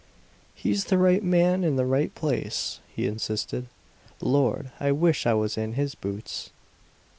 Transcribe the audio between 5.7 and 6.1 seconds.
his